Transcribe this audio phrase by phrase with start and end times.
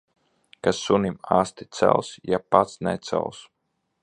[0.67, 3.49] Kas sunim asti cels, ja pats necels.